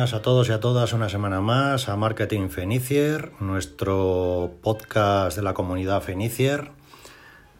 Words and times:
A 0.00 0.22
todos 0.22 0.48
y 0.48 0.52
a 0.52 0.60
todas 0.60 0.94
una 0.94 1.10
semana 1.10 1.42
más 1.42 1.90
a 1.90 1.94
Marketing 1.94 2.48
Fenicier, 2.48 3.32
nuestro 3.38 4.54
podcast 4.62 5.36
de 5.36 5.42
la 5.42 5.52
comunidad 5.52 6.00
Fenicier, 6.00 6.70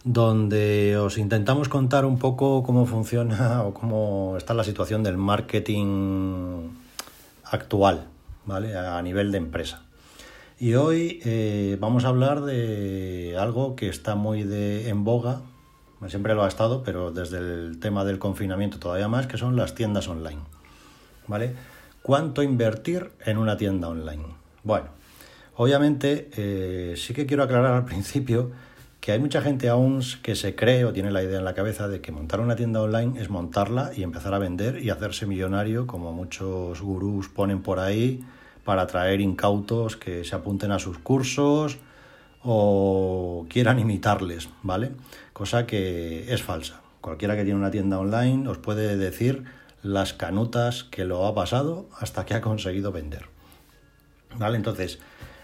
donde 0.04 0.96
os 0.96 1.18
intentamos 1.18 1.68
contar 1.68 2.06
un 2.06 2.18
poco 2.18 2.62
cómo 2.62 2.86
funciona 2.86 3.62
o 3.66 3.74
cómo 3.74 4.36
está 4.38 4.54
la 4.54 4.64
situación 4.64 5.02
del 5.02 5.18
marketing 5.18 6.70
actual, 7.44 8.06
¿vale? 8.46 8.74
A 8.74 9.02
nivel 9.02 9.32
de 9.32 9.38
empresa. 9.38 9.82
Y 10.58 10.76
hoy 10.76 11.20
eh, 11.26 11.76
vamos 11.78 12.06
a 12.06 12.08
hablar 12.08 12.40
de 12.40 13.36
algo 13.38 13.76
que 13.76 13.90
está 13.90 14.14
muy 14.14 14.44
de, 14.44 14.88
en 14.88 15.04
boga, 15.04 15.42
siempre 16.08 16.34
lo 16.34 16.42
ha 16.44 16.48
estado, 16.48 16.84
pero 16.84 17.10
desde 17.10 17.36
el 17.36 17.78
tema 17.80 18.06
del 18.06 18.18
confinamiento 18.18 18.78
todavía 18.78 19.08
más, 19.08 19.26
que 19.26 19.36
son 19.36 19.56
las 19.56 19.74
tiendas 19.74 20.08
online. 20.08 20.40
¿Vale? 21.26 21.54
¿Cuánto 22.02 22.42
invertir 22.42 23.10
en 23.26 23.36
una 23.36 23.56
tienda 23.56 23.88
online? 23.88 24.24
Bueno, 24.64 24.86
obviamente 25.56 26.30
eh, 26.36 26.94
sí 26.96 27.12
que 27.12 27.26
quiero 27.26 27.42
aclarar 27.42 27.74
al 27.74 27.84
principio 27.84 28.50
que 29.00 29.12
hay 29.12 29.18
mucha 29.18 29.40
gente 29.42 29.68
aún 29.68 30.02
que 30.22 30.34
se 30.34 30.54
cree 30.54 30.84
o 30.84 30.92
tiene 30.92 31.10
la 31.10 31.22
idea 31.22 31.38
en 31.38 31.44
la 31.44 31.54
cabeza 31.54 31.88
de 31.88 32.00
que 32.00 32.12
montar 32.12 32.40
una 32.40 32.56
tienda 32.56 32.80
online 32.82 33.20
es 33.20 33.30
montarla 33.30 33.92
y 33.96 34.02
empezar 34.02 34.34
a 34.34 34.38
vender 34.38 34.82
y 34.82 34.90
hacerse 34.90 35.26
millonario, 35.26 35.86
como 35.86 36.12
muchos 36.12 36.80
gurús 36.80 37.28
ponen 37.28 37.62
por 37.62 37.78
ahí, 37.80 38.24
para 38.64 38.82
atraer 38.82 39.20
incautos 39.20 39.96
que 39.96 40.24
se 40.24 40.34
apunten 40.34 40.70
a 40.70 40.78
sus 40.78 40.98
cursos 40.98 41.78
o 42.42 43.46
quieran 43.48 43.78
imitarles, 43.78 44.48
¿vale? 44.62 44.92
Cosa 45.32 45.66
que 45.66 46.32
es 46.32 46.42
falsa. 46.42 46.80
Cualquiera 47.00 47.36
que 47.36 47.44
tiene 47.44 47.58
una 47.58 47.70
tienda 47.70 47.98
online 47.98 48.48
os 48.48 48.58
puede 48.58 48.96
decir 48.96 49.44
las 49.82 50.12
canutas 50.12 50.84
que 50.84 51.04
lo 51.04 51.26
ha 51.26 51.34
pasado 51.34 51.88
hasta 51.98 52.26
que 52.26 52.34
ha 52.34 52.40
conseguido 52.40 52.92
vender. 52.92 53.26
¿Vale? 54.36 54.56
Entonces, 54.56 54.98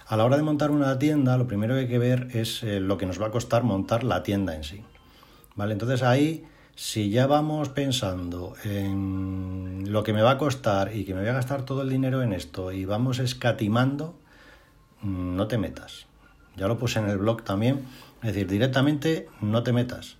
a 0.06 0.16
la 0.16 0.24
hora 0.24 0.36
de 0.36 0.42
montar 0.42 0.70
una 0.70 0.98
tienda, 0.98 1.36
lo 1.36 1.46
primero 1.46 1.74
que 1.74 1.80
hay 1.80 1.88
que 1.88 1.98
ver 1.98 2.28
es 2.32 2.62
eh, 2.62 2.80
lo 2.80 2.98
que 2.98 3.06
nos 3.06 3.20
va 3.20 3.26
a 3.26 3.30
costar 3.30 3.64
montar 3.64 4.04
la 4.04 4.22
tienda 4.22 4.54
en 4.54 4.64
sí. 4.64 4.84
¿Vale? 5.56 5.72
Entonces 5.72 6.02
ahí, 6.02 6.44
si 6.74 7.10
ya 7.10 7.26
vamos 7.26 7.70
pensando 7.70 8.54
en 8.64 9.90
lo 9.90 10.02
que 10.02 10.12
me 10.12 10.22
va 10.22 10.32
a 10.32 10.38
costar 10.38 10.94
y 10.94 11.04
que 11.04 11.14
me 11.14 11.20
voy 11.20 11.30
a 11.30 11.34
gastar 11.34 11.64
todo 11.64 11.82
el 11.82 11.88
dinero 11.88 12.22
en 12.22 12.32
esto 12.32 12.72
y 12.72 12.84
vamos 12.84 13.18
escatimando, 13.18 14.14
mm, 15.02 15.34
no 15.34 15.48
te 15.48 15.58
metas. 15.58 16.06
Ya 16.56 16.68
lo 16.68 16.78
puse 16.78 16.98
en 16.98 17.08
el 17.08 17.18
blog 17.18 17.42
también. 17.42 17.84
Es 18.22 18.34
decir, 18.34 18.48
directamente 18.48 19.28
no 19.40 19.62
te 19.62 19.72
metas. 19.72 20.16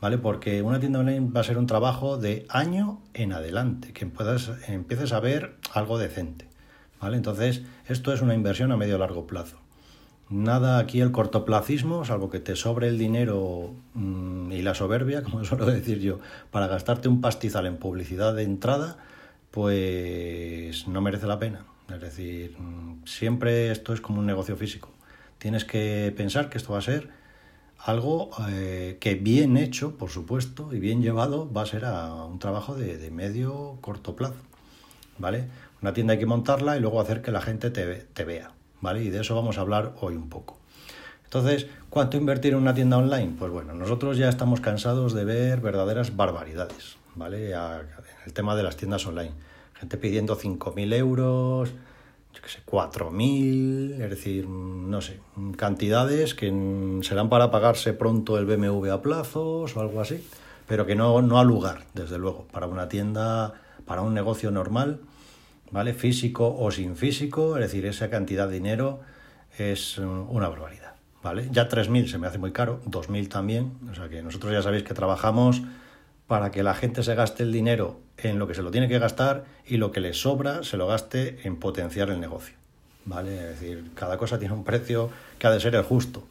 ¿Vale? 0.00 0.18
Porque 0.18 0.62
una 0.62 0.80
tienda 0.80 1.00
online 1.00 1.30
va 1.34 1.40
a 1.40 1.44
ser 1.44 1.58
un 1.58 1.66
trabajo 1.66 2.16
de 2.16 2.46
año 2.48 3.00
en 3.14 3.32
adelante, 3.32 3.92
que 3.92 4.06
puedas, 4.06 4.50
empieces 4.68 5.12
a 5.12 5.20
ver 5.20 5.56
algo 5.72 5.98
decente, 5.98 6.46
¿vale? 7.00 7.16
Entonces, 7.16 7.62
esto 7.86 8.12
es 8.12 8.22
una 8.22 8.34
inversión 8.34 8.72
a 8.72 8.76
medio 8.76 8.98
largo 8.98 9.26
plazo. 9.26 9.58
Nada 10.30 10.78
aquí 10.78 11.00
el 11.00 11.10
cortoplacismo, 11.10 12.04
salvo 12.04 12.30
que 12.30 12.38
te 12.38 12.54
sobre 12.54 12.86
el 12.86 12.98
dinero 12.98 13.74
mm, 13.94 14.52
y 14.52 14.62
la 14.62 14.74
soberbia, 14.74 15.22
como 15.24 15.44
suelo 15.44 15.66
decir 15.66 15.98
yo, 15.98 16.20
para 16.50 16.68
gastarte 16.68 17.08
un 17.08 17.20
pastizal 17.20 17.66
en 17.66 17.76
publicidad 17.76 18.34
de 18.34 18.44
entrada, 18.44 18.96
pues 19.50 20.86
no 20.86 21.00
merece 21.00 21.26
la 21.26 21.38
pena. 21.38 21.64
Es 21.92 22.00
decir, 22.00 22.56
mm, 22.58 23.04
siempre 23.04 23.72
esto 23.72 23.92
es 23.92 24.00
como 24.00 24.20
un 24.20 24.26
negocio 24.26 24.56
físico. 24.56 24.90
Tienes 25.38 25.64
que 25.64 26.12
pensar 26.16 26.48
que 26.48 26.58
esto 26.58 26.72
va 26.72 26.78
a 26.78 26.82
ser 26.82 27.08
algo 27.84 28.30
eh, 28.48 28.98
que 29.00 29.14
bien 29.14 29.56
hecho, 29.56 29.96
por 29.96 30.10
supuesto, 30.10 30.72
y 30.72 30.80
bien 30.80 31.02
llevado, 31.02 31.50
va 31.50 31.62
a 31.62 31.66
ser 31.66 31.84
a 31.84 32.24
un 32.24 32.38
trabajo 32.38 32.74
de, 32.74 33.10
medio 33.10 33.78
corto 33.80 34.14
plazo, 34.14 34.36
¿vale? 35.18 35.46
Una 35.82 35.94
tienda 35.94 36.12
hay 36.12 36.18
que 36.18 36.26
montarla 36.26 36.76
y 36.76 36.80
luego 36.80 37.00
hacer 37.00 37.22
que 37.22 37.30
la 37.30 37.40
gente 37.40 37.70
te, 37.70 38.24
vea, 38.24 38.52
¿vale? 38.80 39.02
Y 39.02 39.10
de 39.10 39.20
eso 39.20 39.34
vamos 39.34 39.56
a 39.58 39.62
hablar 39.62 39.94
hoy 40.00 40.14
un 40.14 40.28
poco. 40.28 40.58
Entonces, 41.24 41.68
¿cuánto 41.88 42.16
invertir 42.16 42.52
en 42.52 42.58
una 42.58 42.74
tienda 42.74 42.98
online? 42.98 43.34
Pues 43.38 43.50
bueno, 43.50 43.72
nosotros 43.72 44.18
ya 44.18 44.28
estamos 44.28 44.60
cansados 44.60 45.14
de 45.14 45.24
ver 45.24 45.60
verdaderas 45.60 46.16
barbaridades, 46.16 46.96
¿vale? 47.14 47.52
el 48.26 48.32
tema 48.32 48.56
de 48.56 48.62
las 48.62 48.76
tiendas 48.76 49.06
online. 49.06 49.32
Gente 49.74 49.96
pidiendo 49.96 50.36
5.000 50.36 50.92
euros, 50.94 51.70
yo 52.34 52.42
qué 52.42 52.48
sé, 52.48 52.60
4.000, 52.64 54.00
es 54.00 54.10
decir, 54.10 54.48
no 54.48 55.00
sé, 55.00 55.20
cantidades 55.56 56.34
que 56.34 57.00
serán 57.02 57.28
para 57.28 57.50
pagarse 57.50 57.92
pronto 57.92 58.38
el 58.38 58.46
BMW 58.46 58.90
a 58.90 59.02
plazos 59.02 59.76
o 59.76 59.80
algo 59.80 60.00
así, 60.00 60.24
pero 60.66 60.86
que 60.86 60.94
no, 60.94 61.20
no 61.22 61.38
ha 61.38 61.44
lugar, 61.44 61.84
desde 61.94 62.18
luego, 62.18 62.46
para 62.52 62.66
una 62.66 62.88
tienda, 62.88 63.54
para 63.84 64.02
un 64.02 64.14
negocio 64.14 64.50
normal, 64.50 65.00
¿vale? 65.72 65.94
Físico 65.94 66.56
o 66.58 66.70
sin 66.70 66.96
físico, 66.96 67.56
es 67.56 67.62
decir, 67.62 67.86
esa 67.86 68.10
cantidad 68.10 68.46
de 68.46 68.54
dinero 68.54 69.00
es 69.58 69.98
una 69.98 70.48
barbaridad, 70.48 70.94
¿vale? 71.22 71.48
Ya 71.50 71.68
3.000 71.68 72.06
se 72.06 72.18
me 72.18 72.28
hace 72.28 72.38
muy 72.38 72.52
caro, 72.52 72.80
2.000 72.86 73.28
también, 73.28 73.72
o 73.90 73.94
sea 73.94 74.08
que 74.08 74.22
nosotros 74.22 74.52
ya 74.52 74.62
sabéis 74.62 74.84
que 74.84 74.94
trabajamos 74.94 75.62
para 76.30 76.52
que 76.52 76.62
la 76.62 76.74
gente 76.74 77.02
se 77.02 77.16
gaste 77.16 77.42
el 77.42 77.50
dinero 77.50 77.98
en 78.16 78.38
lo 78.38 78.46
que 78.46 78.54
se 78.54 78.62
lo 78.62 78.70
tiene 78.70 78.86
que 78.86 79.00
gastar 79.00 79.46
y 79.66 79.78
lo 79.78 79.90
que 79.90 79.98
le 79.98 80.14
sobra 80.14 80.62
se 80.62 80.76
lo 80.76 80.86
gaste 80.86 81.40
en 81.42 81.56
potenciar 81.56 82.08
el 82.08 82.20
negocio. 82.20 82.54
¿Vale? 83.04 83.34
Es 83.34 83.58
decir, 83.58 83.90
cada 83.96 84.16
cosa 84.16 84.38
tiene 84.38 84.54
un 84.54 84.62
precio 84.62 85.10
que 85.40 85.48
ha 85.48 85.50
de 85.50 85.58
ser 85.58 85.74
el 85.74 85.82
justo, 85.82 86.22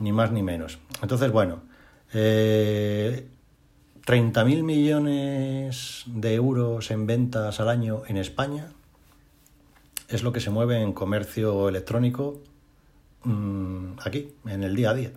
ni 0.00 0.12
más 0.12 0.32
ni 0.32 0.42
menos. 0.42 0.80
Entonces, 1.00 1.32
bueno, 1.32 1.62
eh, 2.12 3.26
30.000 4.04 4.64
millones 4.64 6.02
de 6.04 6.34
euros 6.34 6.90
en 6.90 7.06
ventas 7.06 7.58
al 7.58 7.70
año 7.70 8.02
en 8.06 8.18
España 8.18 8.66
es 10.10 10.22
lo 10.22 10.30
que 10.30 10.40
se 10.40 10.50
mueve 10.50 10.78
en 10.82 10.92
comercio 10.92 11.70
electrónico 11.70 12.42
mm, 13.24 13.92
aquí, 14.04 14.34
en 14.44 14.62
el 14.62 14.76
día 14.76 14.90
a 14.90 14.94
día. 14.94 15.12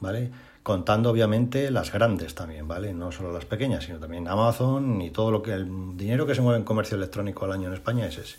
¿Vale? 0.00 0.30
Contando 0.62 1.10
obviamente 1.10 1.70
las 1.70 1.92
grandes 1.92 2.34
también, 2.34 2.68
¿vale? 2.68 2.92
No 2.94 3.10
solo 3.10 3.32
las 3.32 3.44
pequeñas, 3.44 3.84
sino 3.84 3.98
también 3.98 4.28
Amazon 4.28 5.00
y 5.02 5.10
todo 5.10 5.30
lo 5.30 5.42
que 5.42 5.52
el 5.52 5.96
dinero 5.96 6.26
que 6.26 6.34
se 6.34 6.40
mueve 6.40 6.58
en 6.58 6.64
comercio 6.64 6.96
electrónico 6.96 7.44
al 7.44 7.52
año 7.52 7.68
en 7.68 7.74
España 7.74 8.06
es 8.06 8.18
ese. 8.18 8.36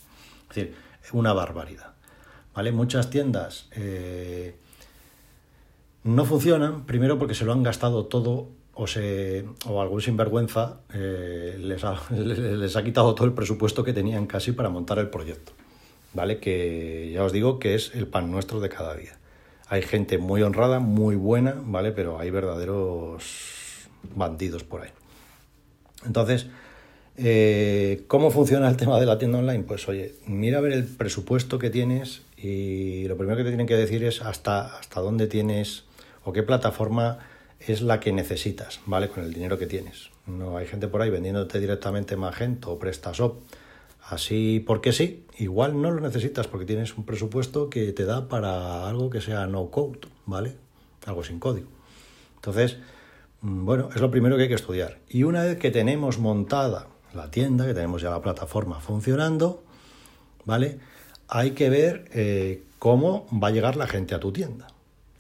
Es 0.50 0.56
decir, 0.56 0.76
una 1.12 1.34
barbaridad, 1.34 1.94
¿vale? 2.56 2.72
Muchas 2.72 3.10
tiendas 3.10 3.68
eh, 3.72 4.56
no 6.04 6.26
funcionan, 6.26 6.86
primero 6.86 7.20
porque 7.20 7.34
se 7.34 7.44
lo 7.46 7.52
han 7.52 7.64
gastado 7.64 8.06
todo 8.06 8.48
o, 8.74 8.88
se, 8.88 9.46
o 9.68 9.82
algún 9.82 10.02
sinvergüenza 10.02 10.80
eh, 10.94 11.58
les, 11.60 11.84
ha, 11.84 12.00
les 12.12 12.76
ha 12.76 12.84
quitado 12.84 13.16
todo 13.16 13.26
el 13.26 13.34
presupuesto 13.34 13.84
que 13.84 13.94
tenían 13.94 14.28
casi 14.28 14.54
para 14.54 14.70
montar 14.70 14.98
el 15.00 15.10
proyecto, 15.10 15.52
¿vale? 16.14 16.40
Que 16.40 17.12
ya 17.14 17.24
os 17.24 17.34
digo 17.34 17.60
que 17.60 17.76
es 17.76 17.94
el 17.96 18.08
pan 18.08 18.32
nuestro 18.32 18.62
de 18.62 18.70
cada 18.70 18.96
día. 18.96 19.18
Hay 19.74 19.82
gente 19.82 20.20
muy 20.20 20.44
honrada, 20.44 20.80
muy 20.80 21.16
buena, 21.16 21.56
¿vale? 21.66 21.92
Pero 21.94 22.20
hay 22.20 22.30
verdaderos 22.30 23.88
bandidos 24.14 24.64
por 24.64 24.84
ahí. 24.84 24.92
Entonces, 26.06 26.46
eh, 27.18 28.04
¿cómo 28.08 28.30
funciona 28.30 28.70
el 28.70 28.78
tema 28.78 29.00
de 29.00 29.08
la 29.08 29.18
tienda 29.18 29.40
online? 29.40 29.64
Pues 29.64 29.90
oye, 29.90 30.14
mira 30.28 30.60
a 30.60 30.62
ver 30.62 30.74
el 30.74 30.86
presupuesto 30.86 31.58
que 31.58 31.72
tienes 31.72 32.22
y 32.38 33.08
lo 33.08 33.18
primero 33.18 33.36
que 33.36 33.46
te 33.46 33.50
tienen 33.50 33.66
que 33.66 33.76
decir 33.76 34.04
es 34.04 34.22
hasta, 34.22 34.78
hasta 34.78 35.02
dónde 35.02 35.26
tienes 35.26 35.86
o 36.24 36.34
qué 36.34 36.44
plataforma 36.44 37.18
es 37.60 37.82
la 37.82 38.00
que 38.00 38.14
necesitas, 38.14 38.80
¿vale? 38.86 39.10
Con 39.10 39.24
el 39.24 39.34
dinero 39.34 39.58
que 39.58 39.66
tienes. 39.66 40.12
No 40.28 40.56
hay 40.56 40.68
gente 40.68 40.88
por 40.88 41.02
ahí 41.02 41.10
vendiéndote 41.10 41.60
directamente 41.60 42.16
Magento 42.16 42.74
o 42.74 42.78
PrestaShop 42.78 43.42
Así 44.10 44.60
porque 44.60 44.92
sí, 44.92 45.26
igual 45.38 45.82
no 45.82 45.90
lo 45.90 46.02
necesitas 46.02 46.48
porque 46.48 46.66
tienes 46.66 46.98
un 46.98 47.06
presupuesto 47.06 47.70
que 47.70 47.94
te 47.94 48.06
da 48.06 48.28
para 48.28 48.88
algo 48.88 49.10
que 49.10 49.22
sea 49.22 49.48
no 49.48 49.70
code, 49.72 50.00
¿vale? 50.26 50.58
Algo 51.06 51.24
sin 51.24 51.40
código. 51.40 51.70
Entonces, 52.36 52.78
mm, 53.42 53.66
bueno, 53.66 53.90
es 53.96 54.02
lo 54.02 54.12
primero 54.12 54.36
que 54.36 54.44
hay 54.44 54.50
que 54.50 54.56
estudiar. 54.56 55.00
Y 55.08 55.24
una 55.24 55.44
vez 55.44 55.58
que 55.58 55.72
tenemos 55.72 56.20
montada 56.20 56.88
la 57.14 57.32
tienda, 57.32 57.66
que 57.66 57.74
tenemos 57.74 58.02
ya 58.02 58.10
la 58.10 58.22
plataforma 58.22 58.82
funcionando, 58.82 59.64
¿vale? 60.46 60.80
Hay 61.30 61.52
que 61.52 61.70
ver 61.70 62.10
eh, 62.14 62.64
cómo 62.80 63.26
va 63.32 63.48
a 63.48 63.52
llegar 63.52 63.78
la 63.78 63.88
gente 63.88 64.16
a 64.16 64.20
tu 64.20 64.34
tienda. 64.34 64.68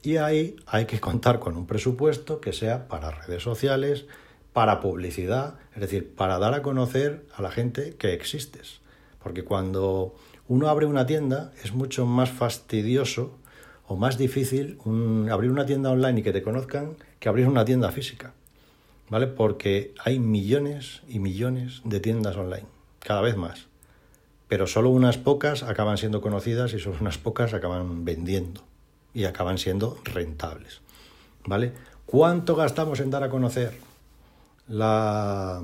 Y 0.01 0.18
ahí 0.18 0.57
hay 0.65 0.85
que 0.85 1.00
contar 1.00 1.39
con 1.39 1.56
un 1.56 1.65
presupuesto 1.65 2.41
que 2.41 2.51
sea 2.51 2.89
para 2.89 3.12
redes 3.12 3.41
sociales, 3.41 4.06
para 4.54 4.80
publicidad, 4.80 5.56
es 5.74 5.82
decir, 5.82 6.14
para 6.16 6.38
dar 6.38 6.54
a 6.54 6.62
conocer 6.62 7.26
a 7.36 7.42
la 7.42 7.52
gente 7.52 7.96
que 7.98 8.14
existes. 8.14 8.80
Porque 9.22 9.44
cuando 9.44 10.16
uno 10.48 10.70
abre 10.70 10.86
una 10.86 11.06
tienda 11.06 11.52
es 11.64 11.74
mucho 11.74 12.06
más 12.06 12.30
fastidioso 12.30 13.36
o 13.88 13.96
más 13.96 14.18
difícil 14.18 14.78
abrir 15.32 15.52
una 15.52 15.66
tienda 15.66 15.90
online 15.90 16.20
y 16.20 16.24
que 16.24 16.32
te 16.32 16.44
conozcan 16.44 16.96
que 17.20 17.30
abrir 17.30 17.48
una 17.48 17.66
tienda 17.66 17.92
física. 17.92 18.34
¿Vale? 19.10 19.28
Porque 19.28 19.94
hay 20.04 20.20
millones 20.20 21.02
y 21.08 21.20
millones 21.20 21.82
de 21.84 22.00
tiendas 22.00 22.38
online, 22.38 22.66
cada 23.00 23.22
vez 23.22 23.36
más. 23.36 23.68
Pero 24.48 24.66
solo 24.66 24.90
unas 24.90 25.18
pocas 25.18 25.64
acaban 25.64 25.98
siendo 25.98 26.22
conocidas 26.22 26.74
y 26.74 26.80
solo 26.80 26.98
unas 27.02 27.18
pocas 27.18 27.54
acaban 27.54 28.06
vendiendo 28.06 28.62
y 29.14 29.26
acaban 29.26 29.58
siendo 29.58 29.98
rentables. 30.04 30.82
¿Vale? 31.46 31.74
¿Cuánto 32.06 32.56
gastamos 32.56 33.00
en 33.00 33.10
dar 33.10 33.24
a 33.24 33.30
conocer 33.30 33.74
la, 34.68 35.62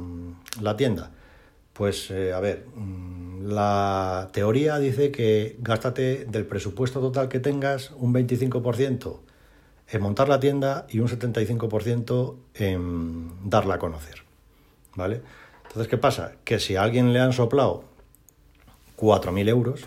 la 0.62 0.78
tienda? 0.78 1.12
Pues 1.74 2.12
eh, 2.12 2.34
a 2.34 2.40
ver, 2.40 2.66
mm, 2.76 3.48
la 3.48 4.30
teoría 4.34 4.80
dice 4.80 5.12
que 5.12 5.56
gástate 5.60 6.26
del 6.26 6.46
presupuesto 6.46 7.00
total 7.00 7.30
que 7.30 7.40
tengas 7.40 7.92
un 7.92 8.14
25% 8.14 9.20
en 9.92 10.02
montar 10.02 10.30
la 10.30 10.40
tienda 10.40 10.86
y 10.90 11.00
un 11.00 11.08
75% 11.08 12.36
en 12.56 13.50
darla 13.50 13.76
a 13.76 13.80
conocer. 13.80 14.24
¿Vale? 14.96 15.22
Entonces, 15.64 15.88
¿qué 15.88 15.98
pasa? 15.98 16.34
Que 16.44 16.60
si 16.60 16.76
a 16.76 16.84
alguien 16.84 17.14
le 17.14 17.20
han 17.20 17.32
soplado 17.32 17.86
4.000 18.98 19.48
euros, 19.50 19.86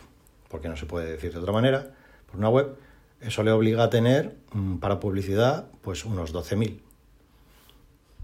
porque 0.48 0.68
no 0.68 0.76
se 0.76 0.86
puede 0.86 1.10
decir 1.10 1.32
de 1.32 1.38
otra 1.38 1.52
manera, 1.52 1.90
por 2.26 2.36
una 2.36 2.48
web, 2.48 2.76
eso 3.20 3.42
le 3.42 3.50
obliga 3.50 3.84
a 3.84 3.90
tener 3.90 4.36
mm, 4.52 4.76
para 4.76 4.98
publicidad 4.98 5.66
pues 5.82 6.04
unos 6.04 6.32
12.000. 6.32 6.80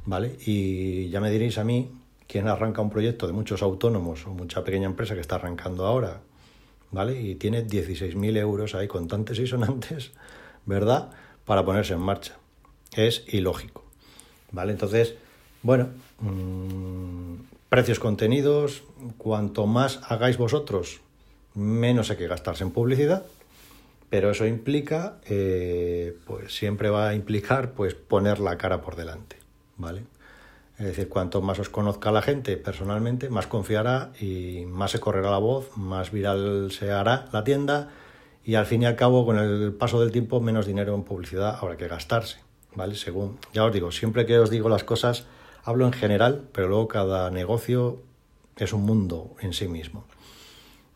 ¿Vale? 0.08 0.38
Y 0.46 1.10
ya 1.10 1.20
me 1.20 1.30
diréis 1.30 1.58
a 1.58 1.64
mí, 1.64 1.90
quién 2.26 2.48
arranca 2.48 2.80
un 2.80 2.88
proyecto 2.88 3.26
de 3.26 3.34
muchos 3.34 3.60
autónomos 3.60 4.26
o 4.26 4.30
mucha 4.30 4.64
pequeña 4.64 4.86
empresa 4.86 5.14
que 5.14 5.20
está 5.20 5.34
arrancando 5.34 5.84
ahora, 5.84 6.22
¿vale? 6.90 7.20
Y 7.20 7.34
tiene 7.34 7.66
16.000 7.66 8.38
euros 8.38 8.74
ahí 8.74 8.88
contantes 8.88 9.38
y 9.38 9.46
sonantes, 9.46 10.12
¿verdad? 10.64 11.10
Para 11.44 11.62
ponerse 11.62 11.92
en 11.92 12.00
marcha. 12.00 12.38
Es 12.96 13.22
ilógico, 13.28 13.84
¿vale? 14.50 14.72
Entonces, 14.72 15.14
bueno, 15.62 15.88
mmm, 16.20 17.34
precios 17.68 18.00
contenidos, 18.00 18.84
cuanto 19.18 19.66
más 19.66 20.00
hagáis 20.08 20.38
vosotros, 20.38 21.02
menos 21.54 22.10
hay 22.10 22.16
que 22.16 22.28
gastarse 22.28 22.64
en 22.64 22.70
publicidad, 22.70 23.26
pero 24.08 24.30
eso 24.30 24.46
implica, 24.46 25.18
eh, 25.26 26.16
pues 26.26 26.56
siempre 26.56 26.88
va 26.88 27.10
a 27.10 27.14
implicar, 27.14 27.72
pues 27.72 27.92
poner 27.92 28.40
la 28.40 28.56
cara 28.56 28.80
por 28.80 28.96
delante, 28.96 29.36
¿vale? 29.78 30.04
Es 30.78 30.86
decir, 30.86 31.08
cuanto 31.08 31.40
más 31.40 31.58
os 31.58 31.70
conozca 31.70 32.12
la 32.12 32.22
gente 32.22 32.56
personalmente, 32.56 33.30
más 33.30 33.48
confiará 33.48 34.12
y 34.20 34.64
más 34.66 34.92
se 34.92 35.00
correrá 35.00 35.30
la 35.30 35.38
voz, 35.38 35.76
más 35.76 36.12
viral 36.12 36.70
se 36.70 36.92
hará 36.92 37.26
la 37.32 37.42
tienda 37.42 37.88
y 38.44 38.54
al 38.54 38.66
fin 38.66 38.82
y 38.82 38.86
al 38.86 38.94
cabo, 38.94 39.26
con 39.26 39.38
el 39.38 39.72
paso 39.72 40.00
del 40.00 40.12
tiempo, 40.12 40.40
menos 40.40 40.66
dinero 40.66 40.94
en 40.94 41.02
publicidad 41.02 41.58
habrá 41.60 41.76
que 41.76 41.88
gastarse, 41.88 42.38
¿vale? 42.74 42.94
Según, 42.94 43.38
ya 43.52 43.64
os 43.64 43.72
digo, 43.72 43.90
siempre 43.90 44.24
que 44.24 44.38
os 44.38 44.50
digo 44.50 44.68
las 44.68 44.84
cosas, 44.84 45.26
hablo 45.64 45.84
en 45.84 45.92
general, 45.92 46.48
pero 46.52 46.68
luego 46.68 46.86
cada 46.86 47.30
negocio 47.30 48.00
es 48.56 48.72
un 48.72 48.82
mundo 48.82 49.34
en 49.40 49.52
sí 49.52 49.66
mismo, 49.66 50.04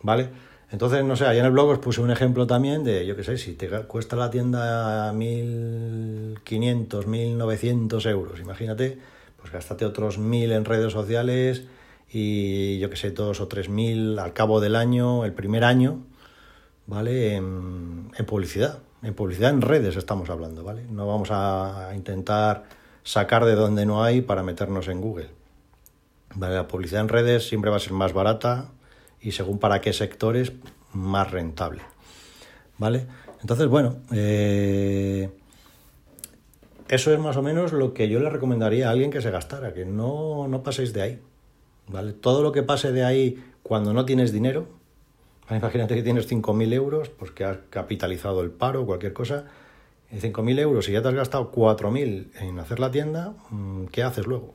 ¿vale? 0.00 0.30
Entonces, 0.72 1.04
no 1.04 1.16
sé, 1.16 1.26
ahí 1.26 1.38
en 1.38 1.44
el 1.44 1.52
blog 1.52 1.68
os 1.68 1.78
puse 1.78 2.00
un 2.00 2.10
ejemplo 2.10 2.46
también 2.46 2.82
de, 2.82 3.06
yo 3.06 3.14
qué 3.14 3.22
sé, 3.22 3.36
si 3.36 3.52
te 3.52 3.68
cuesta 3.68 4.16
la 4.16 4.30
tienda 4.30 5.12
1.500, 5.12 7.04
1.900 7.04 8.10
euros, 8.10 8.40
imagínate, 8.40 8.98
pues 9.38 9.52
gástate 9.52 9.84
otros 9.84 10.18
1.000 10.18 10.52
en 10.52 10.64
redes 10.64 10.92
sociales 10.92 11.64
y 12.12 12.78
yo 12.78 12.90
qué 12.90 12.96
sé, 12.96 13.10
dos 13.10 13.40
o 13.40 13.48
tres 13.48 13.68
mil 13.68 14.18
al 14.18 14.34
cabo 14.34 14.60
del 14.60 14.76
año, 14.76 15.24
el 15.24 15.32
primer 15.32 15.64
año, 15.64 16.00
¿vale? 16.86 17.36
En, 17.36 18.10
en, 18.16 18.26
publicidad, 18.26 18.80
en 19.02 19.14
publicidad 19.14 19.50
en 19.50 19.62
redes 19.62 19.96
estamos 19.96 20.28
hablando, 20.28 20.62
¿vale? 20.62 20.84
No 20.90 21.06
vamos 21.06 21.30
a 21.30 21.90
intentar 21.94 22.64
sacar 23.02 23.44
de 23.46 23.54
donde 23.54 23.86
no 23.86 24.04
hay 24.04 24.20
para 24.20 24.42
meternos 24.42 24.88
en 24.88 25.00
Google. 25.00 25.30
¿Vale? 26.34 26.54
La 26.54 26.68
publicidad 26.68 27.00
en 27.00 27.08
redes 27.08 27.48
siempre 27.48 27.70
va 27.70 27.76
a 27.76 27.80
ser 27.80 27.92
más 27.92 28.12
barata, 28.12 28.70
y 29.22 29.32
según 29.32 29.58
para 29.58 29.80
qué 29.80 29.92
sectores 29.92 30.52
más 30.92 31.30
rentable. 31.30 31.82
¿Vale? 32.78 33.06
Entonces, 33.40 33.68
bueno, 33.68 33.96
eh, 34.12 35.30
eso 36.88 37.12
es 37.12 37.18
más 37.18 37.36
o 37.36 37.42
menos 37.42 37.72
lo 37.72 37.94
que 37.94 38.08
yo 38.08 38.20
le 38.20 38.28
recomendaría 38.28 38.88
a 38.88 38.90
alguien 38.90 39.10
que 39.10 39.22
se 39.22 39.30
gastara, 39.30 39.72
que 39.72 39.84
no, 39.84 40.48
no 40.48 40.62
paséis 40.62 40.92
de 40.92 41.02
ahí. 41.02 41.20
¿Vale? 41.88 42.12
Todo 42.12 42.42
lo 42.42 42.52
que 42.52 42.62
pase 42.62 42.92
de 42.92 43.04
ahí 43.04 43.42
cuando 43.62 43.92
no 43.92 44.04
tienes 44.04 44.32
dinero, 44.32 44.66
imagínate 45.50 45.94
que 45.94 46.02
tienes 46.02 46.30
5.000 46.30 46.72
euros, 46.72 47.08
pues 47.10 47.30
que 47.30 47.44
has 47.44 47.58
capitalizado 47.70 48.42
el 48.42 48.50
paro 48.50 48.82
o 48.82 48.86
cualquier 48.86 49.12
cosa, 49.12 49.44
5.000 50.12 50.58
euros 50.58 50.88
y 50.88 50.92
ya 50.92 51.02
te 51.02 51.08
has 51.08 51.14
gastado 51.14 51.50
4.000 51.50 52.30
en 52.40 52.58
hacer 52.58 52.80
la 52.80 52.90
tienda, 52.90 53.34
mm, 53.50 53.86
¿qué 53.86 54.02
haces 54.02 54.26
luego? 54.26 54.54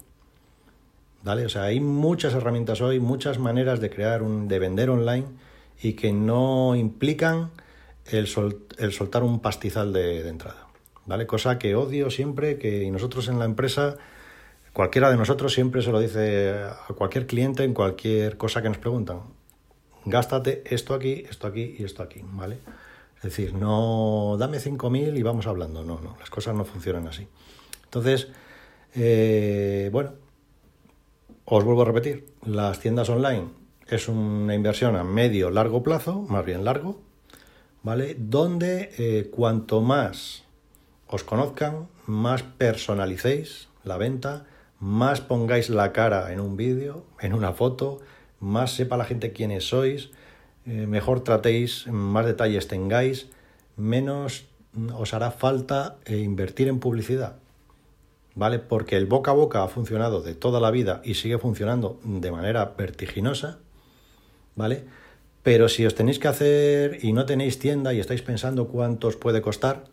¿Vale? 1.28 1.46
O 1.46 1.50
sea, 1.50 1.64
hay 1.64 1.82
muchas 1.82 2.34
herramientas 2.34 2.80
hoy, 2.80 3.02
muchas 3.02 3.38
maneras 3.38 3.82
de 3.82 3.90
crear, 3.90 4.24
un, 4.24 4.48
de 4.48 4.60
vender 4.60 4.90
online 4.90 5.26
y 5.82 5.94
que 5.94 6.14
no 6.14 6.74
implican 6.76 7.52
el, 8.06 8.28
soltar 8.28 9.24
un 9.24 9.42
pastizal 9.42 9.92
de, 9.92 10.26
entrada, 10.30 10.68
¿vale? 11.06 11.28
Cosa 11.28 11.60
que 11.60 11.76
odio 11.76 12.10
siempre, 12.10 12.58
que 12.58 12.90
nosotros 12.90 13.28
en 13.28 13.40
la 13.40 13.46
empresa, 13.46 13.98
cualquiera 14.72 15.12
de 15.12 15.18
nosotros 15.18 15.54
siempre 15.54 15.82
se 15.82 15.92
lo 15.92 16.00
dice 16.00 16.54
a 16.64 16.94
cualquier 16.98 17.28
cliente 17.28 17.66
en 17.66 17.74
cualquier 17.74 18.38
cosa 18.38 18.62
que 18.62 18.70
nos 18.70 18.78
preguntan. 18.78 19.20
Gástate 20.06 20.64
esto 20.66 20.94
aquí, 20.94 21.26
esto 21.30 21.46
aquí 21.46 21.76
y 21.78 21.84
esto 21.84 22.04
aquí, 22.04 22.22
¿vale? 22.24 22.60
Es 23.18 23.24
decir, 23.24 23.54
no 23.54 24.38
dame 24.40 24.60
5.000 24.60 25.18
y 25.18 25.24
vamos 25.24 25.46
hablando. 25.46 25.84
No, 25.84 26.00
no, 26.00 26.16
las 26.18 26.30
cosas 26.30 26.56
no 26.56 26.64
funcionan 26.64 27.06
así. 27.08 27.28
Entonces, 27.84 28.30
eh, 28.96 29.90
bueno, 29.92 30.12
os 31.50 31.64
vuelvo 31.64 31.84
a 31.84 31.86
repetir, 31.86 32.28
las 32.46 32.82
tiendas 32.82 33.08
online 33.08 33.48
es 33.88 34.10
una 34.10 34.54
inversión 34.54 34.98
a 34.98 35.06
medio 35.06 35.50
largo 35.50 35.82
plazo, 35.82 36.24
más 36.24 36.46
bien 36.46 36.66
largo, 36.66 37.00
¿vale? 37.84 38.18
Donde 38.20 38.92
eh, 38.98 39.30
cuanto 39.32 39.80
más 39.80 40.44
os 41.08 41.24
conozcan, 41.24 41.88
más 42.06 42.44
personalicéis 42.44 43.70
la 43.86 43.96
venta, 43.96 44.46
más 44.82 45.22
pongáis 45.22 45.70
la 45.70 45.94
cara 45.94 46.34
en 46.34 46.42
un 46.42 46.58
vídeo, 46.58 47.06
en 47.22 47.34
una 47.34 47.54
foto, 47.54 48.02
más 48.42 48.74
sepa 48.74 48.98
la 48.98 49.06
gente 49.06 49.32
quiénes 49.32 49.70
sois, 49.70 50.10
eh, 50.66 50.86
mejor 50.86 51.22
tratéis, 51.22 51.88
más 51.88 52.26
detalles 52.26 52.68
tengáis, 52.68 53.30
menos 53.78 54.48
os 54.94 55.14
hará 55.14 55.32
falta 55.32 55.96
eh, 56.04 56.18
invertir 56.18 56.68
en 56.68 56.82
publicidad. 56.82 57.38
¿Vale? 58.38 58.60
Porque 58.60 58.96
el 58.96 59.08
boca 59.08 59.32
a 59.32 59.34
boca 59.34 59.64
ha 59.64 59.68
funcionado 59.68 60.22
de 60.22 60.36
toda 60.36 60.60
la 60.60 60.70
vida 60.70 61.02
y 61.04 61.16
sigue 61.16 61.40
funcionando 61.40 62.00
de 62.04 62.32
manera 62.32 62.76
vertiginosa, 62.78 63.58
¿vale? 64.56 64.86
Pero 65.42 65.68
si 65.68 65.86
os 65.86 65.96
tenéis 65.96 66.20
que 66.20 66.28
hacer 66.28 67.00
y 67.04 67.14
no 67.14 67.26
tenéis 67.26 67.58
tienda 67.58 67.94
y 67.94 68.00
estáis 68.00 68.22
pensando 68.22 68.68
cuánto 68.68 69.08
os 69.08 69.16
puede 69.16 69.42
costar, 69.42 69.86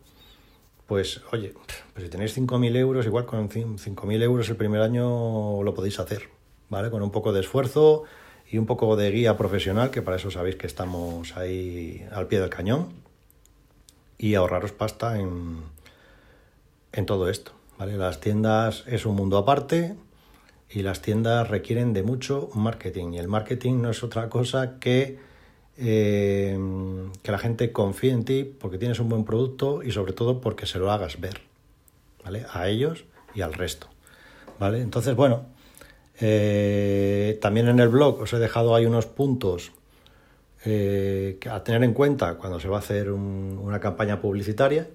pues 0.85 1.21
oye, 1.31 1.53
pues 1.93 2.05
si 2.05 2.09
tenéis 2.09 2.37
5.000 2.37 2.75
euros, 2.75 3.05
igual 3.07 3.25
con 3.25 3.49
5.000 3.49 4.21
euros 4.21 4.47
el 4.49 4.57
primer 4.57 4.81
año 4.81 5.63
lo 5.63 5.73
podéis 5.73 5.99
hacer, 5.99 6.29
¿vale? 6.69 6.91
Con 6.91 7.01
un 7.01 7.09
poco 7.09 7.33
de 7.33 7.39
esfuerzo 7.39 8.03
y 8.47 8.59
un 8.59 8.67
poco 8.67 8.95
de 8.95 9.09
guía 9.09 9.37
profesional, 9.37 9.89
que 9.89 10.03
para 10.03 10.17
eso 10.17 10.29
sabéis 10.29 10.55
que 10.55 10.67
estamos 10.67 11.35
ahí 11.35 12.05
al 12.11 12.27
pie 12.27 12.39
del 12.39 12.51
cañón, 12.51 12.89
y 14.19 14.35
ahorraros 14.35 14.71
pasta 14.71 15.19
en, 15.19 15.63
en 16.91 17.05
todo 17.07 17.27
esto. 17.27 17.53
Las 17.77 18.21
tiendas 18.21 18.83
es 18.87 19.05
un 19.05 19.15
mundo 19.15 19.37
aparte 19.37 19.95
y 20.69 20.81
las 20.81 21.01
tiendas 21.01 21.49
requieren 21.49 21.93
de 21.93 22.03
mucho 22.03 22.49
marketing 22.53 23.13
y 23.13 23.17
el 23.17 23.27
marketing 23.27 23.81
no 23.81 23.89
es 23.89 24.01
otra 24.03 24.29
cosa 24.29 24.79
que 24.79 25.19
eh, 25.77 26.57
que 27.21 27.31
la 27.31 27.37
gente 27.37 27.73
confíe 27.73 28.11
en 28.11 28.23
ti 28.23 28.43
porque 28.45 28.77
tienes 28.77 28.99
un 28.99 29.09
buen 29.09 29.25
producto 29.25 29.83
y 29.83 29.91
sobre 29.91 30.13
todo 30.13 30.39
porque 30.39 30.65
se 30.65 30.79
lo 30.79 30.89
hagas 30.89 31.19
ver, 31.19 31.41
¿vale? 32.23 32.45
A 32.53 32.69
ellos 32.69 33.03
y 33.33 33.41
al 33.41 33.53
resto, 33.53 33.87
¿vale? 34.57 34.79
Entonces, 34.79 35.15
bueno, 35.15 35.47
eh, 36.21 37.37
también 37.41 37.67
en 37.67 37.81
el 37.81 37.89
blog 37.89 38.21
os 38.21 38.31
he 38.31 38.39
dejado 38.39 38.73
ahí 38.73 38.85
unos 38.85 39.05
puntos 39.05 39.73
eh, 40.63 41.37
a 41.51 41.61
tener 41.63 41.83
en 41.83 41.93
cuenta 41.93 42.35
cuando 42.35 42.59
se 42.61 42.69
va 42.69 42.77
a 42.77 42.79
hacer 42.79 43.11
una 43.11 43.81
campaña 43.81 44.21
publicitaria, 44.21 44.87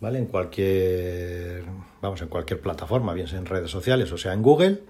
¿vale? 0.00 0.18
En 0.18 0.26
cualquier, 0.26 1.64
vamos, 2.00 2.22
en 2.22 2.28
cualquier 2.28 2.60
plataforma, 2.60 3.14
bien 3.14 3.26
sea 3.26 3.38
en 3.38 3.46
redes 3.46 3.70
sociales 3.70 4.12
o 4.12 4.18
sea 4.18 4.32
en 4.32 4.42
Google, 4.42 4.80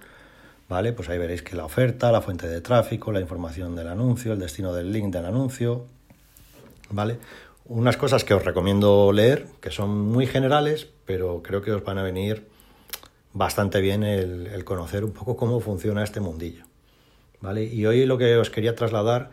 ¿vale? 0.69 0.93
Pues 0.93 1.09
ahí 1.09 1.19
veréis 1.19 1.43
que 1.43 1.57
la 1.57 1.65
oferta, 1.65 2.13
la 2.13 2.21
fuente 2.21 2.49
de 2.49 2.61
tráfico, 2.61 3.13
la 3.13 3.21
información 3.21 3.75
del 3.75 3.89
anuncio, 3.89 4.33
el 4.33 4.39
destino 4.39 4.73
del 4.73 4.93
link 4.93 5.13
del 5.13 5.25
anuncio, 5.25 5.87
¿vale? 6.91 7.19
Unas 7.67 7.97
cosas 7.97 8.25
que 8.25 8.35
os 8.35 8.45
recomiendo 8.45 9.13
leer, 9.13 9.47
que 9.61 9.71
son 9.71 9.91
muy 9.91 10.27
generales, 10.27 10.89
pero 11.05 11.43
creo 11.43 11.63
que 11.63 11.73
os 11.73 11.85
van 11.85 11.99
a 11.99 12.03
venir 12.03 12.47
bastante 13.33 13.81
bien 13.81 14.03
el, 14.03 14.65
conocer 14.65 15.05
un 15.05 15.13
poco 15.13 15.37
cómo 15.37 15.61
funciona 15.61 16.03
este 16.03 16.21
mundillo, 16.21 16.65
¿vale? 17.41 17.65
Y 17.65 17.87
hoy 17.87 18.07
lo 18.07 18.19
que 18.19 18.37
os 18.37 18.51
quería 18.51 18.75
trasladar 18.75 19.31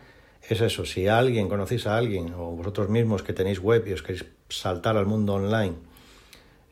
es 0.48 0.62
eso, 0.62 0.86
si 0.86 1.08
alguien, 1.08 1.50
conocéis 1.50 1.88
a 1.88 1.98
alguien, 1.98 2.34
o 2.34 2.52
vosotros 2.52 2.90
mismos 2.90 3.24
que 3.24 3.34
tenéis 3.34 3.60
web 3.60 3.88
y 3.88 3.94
os 3.94 4.02
queréis 4.02 4.26
saltar 4.50 4.98
al 4.98 5.06
mundo 5.06 5.34
online, 5.34 5.76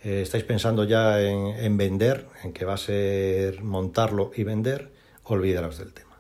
eh, 0.04 0.22
estáis 0.22 0.44
pensando 0.44 0.84
ya 0.84 1.22
en, 1.22 1.78
vender, 1.78 2.28
en 2.44 2.54
que 2.54 2.66
va 2.66 2.74
a 2.74 2.78
ser 2.78 3.64
montarlo 3.64 4.32
y 4.36 4.44
vender, 4.44 4.92
olvidaros 5.24 5.78
del 5.78 5.94
tema. 5.94 6.20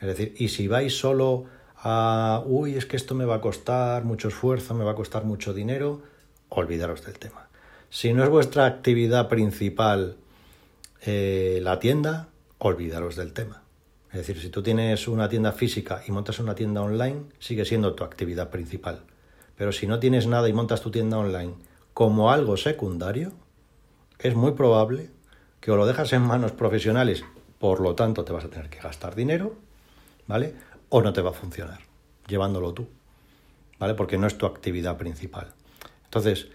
Es 0.00 0.08
decir, 0.08 0.34
y 0.38 0.48
si 0.48 0.66
vais 0.66 0.96
solo 0.96 1.44
a, 1.76 2.42
uy, 2.46 2.76
es 2.76 2.86
que 2.86 2.96
esto 2.96 3.14
me 3.14 3.24
va 3.24 3.36
a 3.36 3.40
costar 3.40 4.04
mucho 4.04 4.28
esfuerzo, 4.28 4.74
me 4.74 4.84
va 4.84 4.92
a 4.92 4.96
costar 4.96 5.24
mucho 5.24 5.52
dinero, 5.52 6.02
olvidaros 6.48 7.04
del 7.04 7.18
tema. 7.18 7.48
Si 7.90 8.12
no 8.12 8.24
es 8.24 8.30
vuestra 8.30 8.66
actividad 8.66 9.28
principal 9.28 10.16
eh, 11.02 11.60
la 11.62 11.78
tienda, 11.78 12.28
olvidaros 12.58 13.16
del 13.16 13.32
tema. 13.32 13.62
Es 14.10 14.18
decir, 14.18 14.40
si 14.40 14.48
tú 14.48 14.62
tienes 14.62 15.06
una 15.06 15.28
tienda 15.28 15.52
física 15.52 16.02
y 16.06 16.12
montas 16.12 16.38
una 16.38 16.54
tienda 16.54 16.80
online, 16.80 17.24
sigue 17.38 17.64
siendo 17.64 17.94
tu 17.94 18.04
actividad 18.04 18.48
principal. 18.48 19.02
Pero 19.56 19.70
si 19.72 19.86
no 19.86 19.98
tienes 19.98 20.26
nada 20.26 20.48
y 20.48 20.52
montas 20.52 20.80
tu 20.80 20.90
tienda 20.90 21.18
online 21.18 21.54
como 21.92 22.30
algo 22.30 22.56
secundario, 22.56 23.32
es 24.18 24.34
muy 24.34 24.52
probable 24.52 25.10
que 25.60 25.70
o 25.70 25.76
lo 25.76 25.86
dejas 25.86 26.12
en 26.12 26.22
manos 26.22 26.52
profesionales, 26.52 27.24
por 27.58 27.80
lo 27.80 27.94
tanto 27.94 28.24
te 28.24 28.32
vas 28.32 28.44
a 28.44 28.50
tener 28.50 28.70
que 28.70 28.78
gastar 28.78 29.14
dinero, 29.14 29.56
¿vale? 30.26 30.54
O 30.88 31.02
no 31.02 31.12
te 31.12 31.20
va 31.20 31.30
a 31.30 31.34
funcionar, 31.34 31.80
llevándolo 32.28 32.72
tú, 32.72 32.88
¿vale? 33.78 33.94
Porque 33.94 34.16
no 34.16 34.26
es 34.26 34.38
tu 34.38 34.46
actividad 34.46 34.96
principal. 34.96 35.52
Entonces, 36.04 36.48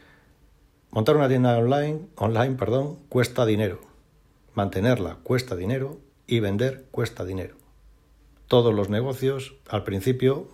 montar 0.90 1.18
una 1.18 1.28
tienda 1.28 1.58
online, 1.58 2.08
online, 2.16 2.56
perdón, 2.56 2.98
cuesta 3.10 3.46
dinero. 3.46 3.82
Mantenerla 4.56 5.18
cuesta 5.24 5.56
dinero 5.56 6.00
y 6.28 6.40
vender 6.40 6.86
cuesta 6.92 7.26
dinero. 7.26 7.56
Todos 8.48 8.74
los 8.74 8.90
negocios, 8.90 9.56
al 9.70 9.84
principio, 9.84 10.48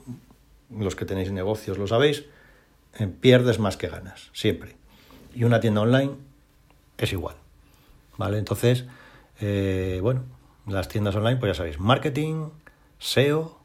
los 0.75 0.95
que 0.95 1.05
tenéis 1.05 1.31
negocios 1.31 1.77
lo 1.77 1.87
sabéis, 1.87 2.25
eh, 2.97 3.07
pierdes 3.07 3.59
más 3.59 3.77
que 3.77 3.87
ganas, 3.87 4.29
siempre. 4.33 4.75
Y 5.33 5.43
una 5.43 5.59
tienda 5.59 5.81
online 5.81 6.13
es 6.97 7.11
igual. 7.11 7.35
¿Vale? 8.17 8.37
Entonces, 8.37 8.85
eh, 9.39 9.99
bueno, 10.01 10.23
las 10.67 10.87
tiendas 10.87 11.15
online, 11.15 11.37
pues 11.37 11.51
ya 11.51 11.55
sabéis, 11.55 11.79
marketing, 11.79 12.49
SEO, 12.99 13.59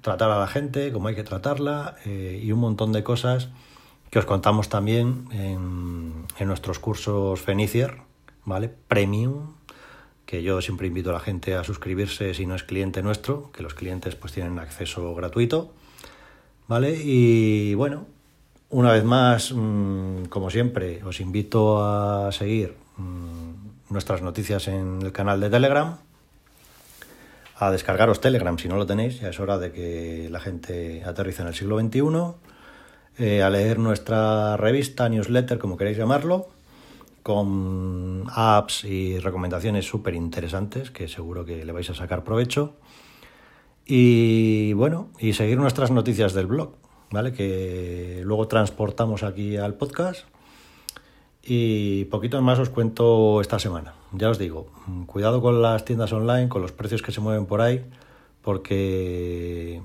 tratar 0.00 0.30
a 0.30 0.38
la 0.38 0.46
gente 0.46 0.92
como 0.92 1.08
hay 1.08 1.14
que 1.14 1.24
tratarla 1.24 1.96
eh, 2.04 2.40
y 2.42 2.52
un 2.52 2.60
montón 2.60 2.92
de 2.92 3.02
cosas 3.02 3.48
que 4.10 4.18
os 4.18 4.26
contamos 4.26 4.68
también 4.68 5.28
en, 5.32 6.26
en 6.38 6.48
nuestros 6.48 6.78
cursos 6.78 7.40
Fenicier, 7.40 8.02
¿vale? 8.44 8.68
Premium, 8.68 9.54
que 10.30 10.44
yo 10.44 10.60
siempre 10.60 10.86
invito 10.86 11.10
a 11.10 11.14
la 11.14 11.18
gente 11.18 11.56
a 11.56 11.64
suscribirse 11.64 12.34
si 12.34 12.46
no 12.46 12.54
es 12.54 12.62
cliente 12.62 13.02
nuestro, 13.02 13.50
que 13.50 13.64
los 13.64 13.74
clientes 13.74 14.14
pues 14.14 14.32
tienen 14.32 14.60
acceso 14.60 15.12
gratuito, 15.12 15.72
¿vale? 16.68 16.96
Y 17.02 17.74
bueno, 17.74 18.06
una 18.68 18.92
vez 18.92 19.02
más, 19.02 19.52
mm, 19.52 20.26
como 20.26 20.48
siempre, 20.48 21.02
os 21.02 21.18
invito 21.18 21.84
a 21.84 22.30
seguir 22.30 22.76
mm, 22.96 23.92
nuestras 23.92 24.22
noticias 24.22 24.68
en 24.68 25.02
el 25.02 25.10
canal 25.10 25.40
de 25.40 25.50
Telegram, 25.50 25.98
a 27.56 27.70
descargaros 27.72 28.20
Telegram 28.20 28.56
si 28.56 28.68
no 28.68 28.76
lo 28.76 28.86
tenéis, 28.86 29.18
ya 29.18 29.30
es 29.30 29.40
hora 29.40 29.58
de 29.58 29.72
que 29.72 30.28
la 30.30 30.38
gente 30.38 31.02
aterrice 31.04 31.42
en 31.42 31.48
el 31.48 31.54
siglo 31.56 31.80
XXI, 31.80 32.34
eh, 33.18 33.42
a 33.42 33.50
leer 33.50 33.80
nuestra 33.80 34.56
revista, 34.56 35.08
newsletter, 35.08 35.58
como 35.58 35.76
queréis 35.76 35.98
llamarlo, 35.98 36.50
con 37.22 38.24
apps 38.34 38.84
y 38.84 39.18
recomendaciones 39.18 39.86
súper 39.86 40.14
interesantes 40.14 40.90
que 40.90 41.08
seguro 41.08 41.44
que 41.44 41.64
le 41.64 41.72
vais 41.72 41.88
a 41.90 41.94
sacar 41.94 42.24
provecho. 42.24 42.74
Y 43.86 44.72
bueno, 44.74 45.08
y 45.18 45.32
seguir 45.32 45.58
nuestras 45.58 45.90
noticias 45.90 46.32
del 46.32 46.46
blog, 46.46 46.76
¿vale? 47.10 47.32
Que 47.32 48.22
luego 48.24 48.46
transportamos 48.48 49.22
aquí 49.22 49.56
al 49.56 49.74
podcast. 49.74 50.26
Y 51.42 52.04
poquito 52.06 52.40
más 52.42 52.58
os 52.58 52.70
cuento 52.70 53.40
esta 53.40 53.58
semana. 53.58 53.94
Ya 54.12 54.30
os 54.30 54.38
digo, 54.38 54.68
cuidado 55.06 55.40
con 55.40 55.62
las 55.62 55.84
tiendas 55.84 56.12
online, 56.12 56.48
con 56.48 56.62
los 56.62 56.72
precios 56.72 57.02
que 57.02 57.12
se 57.12 57.20
mueven 57.20 57.46
por 57.46 57.60
ahí, 57.60 57.84
porque 58.42 59.80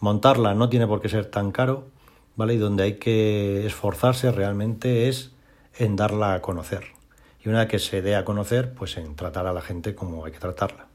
montarla 0.00 0.54
no 0.54 0.68
tiene 0.68 0.86
por 0.86 1.00
qué 1.00 1.08
ser 1.08 1.26
tan 1.26 1.52
caro, 1.52 1.84
¿vale? 2.36 2.54
Y 2.54 2.58
donde 2.58 2.82
hay 2.82 2.94
que 2.94 3.66
esforzarse 3.66 4.32
realmente 4.32 5.08
es 5.08 5.32
en 5.76 5.96
darla 5.96 6.34
a 6.34 6.42
conocer. 6.42 6.84
Y 7.44 7.48
una 7.48 7.60
vez 7.60 7.68
que 7.68 7.78
se 7.78 8.02
dé 8.02 8.16
a 8.16 8.24
conocer, 8.24 8.74
pues 8.74 8.96
en 8.96 9.16
tratar 9.16 9.46
a 9.46 9.52
la 9.52 9.62
gente 9.62 9.94
como 9.94 10.24
hay 10.24 10.32
que 10.32 10.38
tratarla, 10.38 10.86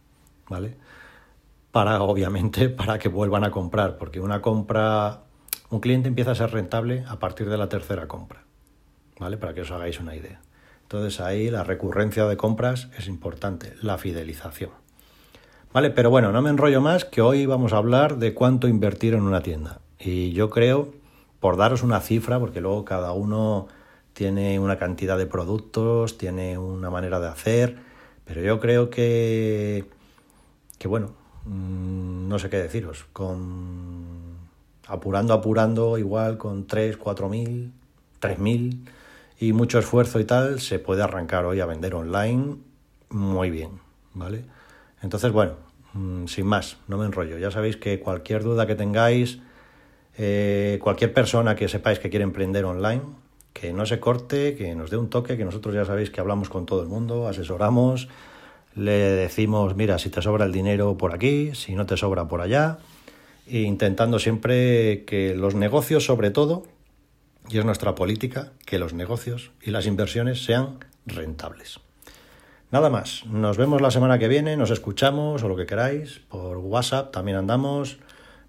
¿vale? 0.49 0.75
Para, 1.71 2.01
obviamente, 2.01 2.69
para 2.69 2.99
que 2.99 3.09
vuelvan 3.09 3.43
a 3.43 3.51
comprar, 3.51 3.97
porque 3.97 4.19
una 4.19 4.41
compra, 4.41 5.21
un 5.69 5.79
cliente 5.79 6.07
empieza 6.07 6.31
a 6.31 6.35
ser 6.35 6.51
rentable 6.51 7.03
a 7.07 7.17
partir 7.19 7.49
de 7.49 7.57
la 7.57 7.69
tercera 7.69 8.07
compra, 8.07 8.43
¿vale? 9.19 9.37
Para 9.37 9.53
que 9.53 9.61
os 9.61 9.71
hagáis 9.71 9.99
una 9.99 10.15
idea. 10.15 10.41
Entonces 10.83 11.19
ahí 11.19 11.49
la 11.49 11.63
recurrencia 11.63 12.25
de 12.25 12.37
compras 12.37 12.89
es 12.97 13.07
importante, 13.07 13.73
la 13.81 13.97
fidelización. 13.97 14.69
Vale, 15.73 15.89
pero 15.89 16.09
bueno, 16.09 16.31
no 16.31 16.41
me 16.41 16.51
enrollo 16.51 16.79
más, 16.79 17.03
que 17.03 17.21
hoy 17.21 17.47
vamos 17.47 17.73
a 17.73 17.77
hablar 17.77 18.17
de 18.17 18.33
cuánto 18.33 18.67
invertir 18.67 19.13
en 19.13 19.23
una 19.23 19.41
tienda. 19.41 19.81
Y 19.99 20.31
yo 20.31 20.49
creo, 20.49 20.93
por 21.39 21.57
daros 21.57 21.83
una 21.83 21.99
cifra, 21.99 22.39
porque 22.39 22.61
luego 22.61 22.85
cada 22.85 23.11
uno 23.11 23.67
tiene 24.15 24.59
una 24.59 24.77
cantidad 24.77 25.17
de 25.17 25.25
productos, 25.25 26.17
tiene 26.17 26.57
una 26.57 26.89
manera 26.89 27.19
de 27.19 27.27
hacer, 27.27 27.75
pero 28.23 28.41
yo 28.41 28.61
creo 28.61 28.89
que, 28.89 29.83
que 30.79 30.87
bueno, 30.87 31.11
mm, 31.43 32.29
no 32.29 32.39
sé 32.39 32.49
qué 32.49 32.57
deciros, 32.57 33.05
con 33.11 34.37
apurando, 34.87 35.33
apurando, 35.33 35.97
igual 35.97 36.37
con 36.37 36.65
3, 36.65 36.95
4 36.95 37.27
mil, 37.27 37.73
3 38.19 38.39
mil 38.39 38.89
y 39.37 39.51
mucho 39.51 39.79
esfuerzo 39.79 40.21
y 40.21 40.23
tal, 40.23 40.61
se 40.61 40.79
puede 40.79 41.03
arrancar 41.03 41.43
hoy 41.43 41.59
a 41.59 41.65
vender 41.65 41.93
online 41.93 42.55
muy 43.09 43.49
bien, 43.49 43.81
¿vale? 44.13 44.45
Entonces, 45.01 45.33
bueno, 45.33 45.55
mm, 45.93 46.27
sin 46.27 46.45
más, 46.47 46.77
no 46.87 46.97
me 46.97 47.05
enrollo. 47.05 47.37
Ya 47.37 47.51
sabéis 47.51 47.75
que 47.75 47.99
cualquier 47.99 48.43
duda 48.43 48.65
que 48.65 48.75
tengáis, 48.75 49.39
eh, 50.17 50.79
cualquier 50.81 51.13
persona 51.13 51.57
que 51.57 51.67
sepáis 51.67 51.99
que 51.99 52.09
quiere 52.09 52.23
emprender 52.23 52.63
online, 52.63 53.01
que 53.55 53.71
no 53.71 53.85
se 53.85 54.01
corte, 54.01 54.53
que 54.55 54.75
nos 54.75 54.89
dé 54.89 54.97
un 54.97 55.09
toque, 55.09 55.37
que 55.37 55.45
nosotros 55.45 55.73
ya 55.73 55.85
sabéis 55.85 56.09
que 56.09 56.19
hablamos 56.19 56.49
con 56.49 56.65
todo 56.65 56.81
el 56.81 56.89
mundo, 56.89 57.29
asesoramos, 57.29 58.09
le 58.75 58.91
decimos, 58.91 59.77
mira, 59.77 59.97
si 59.97 60.09
te 60.09 60.21
sobra 60.21 60.43
el 60.43 60.51
dinero 60.51 60.97
por 60.97 61.15
aquí, 61.15 61.55
si 61.55 61.73
no 61.73 61.85
te 61.85 61.95
sobra 61.95 62.27
por 62.27 62.41
allá, 62.41 62.79
e 63.47 63.59
intentando 63.61 64.19
siempre 64.19 65.05
que 65.05 65.35
los 65.35 65.55
negocios, 65.55 66.03
sobre 66.03 66.31
todo, 66.31 66.63
y 67.47 67.57
es 67.57 67.63
nuestra 67.63 67.95
política, 67.95 68.51
que 68.65 68.77
los 68.77 68.93
negocios 68.93 69.51
y 69.61 69.71
las 69.71 69.85
inversiones 69.85 70.43
sean 70.43 70.79
rentables. 71.05 71.79
Nada 72.71 72.89
más, 72.89 73.25
nos 73.25 73.55
vemos 73.55 73.79
la 73.79 73.89
semana 73.89 74.19
que 74.19 74.27
viene, 74.27 74.57
nos 74.57 74.69
escuchamos 74.69 75.43
o 75.43 75.47
lo 75.47 75.55
que 75.55 75.65
queráis, 75.65 76.19
por 76.27 76.57
WhatsApp 76.57 77.13
también 77.13 77.37
andamos, 77.37 77.99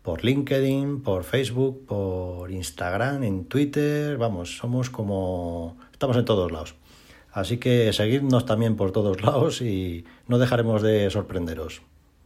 por 0.07 0.25
LinkedIn, 0.25 1.03
por 1.03 1.25
Facebook, 1.25 1.85
por 1.85 2.53
Instagram, 2.53 3.25
en 3.25 3.47
Twitter, 3.47 4.17
vamos, 4.17 4.57
somos 4.57 4.89
como... 4.89 5.77
estamos 5.91 6.17
en 6.17 6.25
todos 6.25 6.53
lados. 6.53 6.77
Así 7.33 7.59
que 7.59 7.93
seguidnos 7.93 8.47
también 8.47 8.77
por 8.77 8.93
todos 8.93 9.21
lados 9.25 9.61
y 9.63 10.05
no 10.29 10.39
dejaremos 10.39 10.81
de 10.81 11.11
sorprenderos. 11.11 11.83